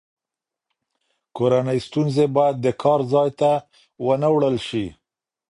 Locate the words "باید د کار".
2.37-2.99